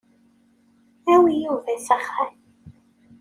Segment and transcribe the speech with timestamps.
[1.13, 2.29] Awi Yuba s axxam.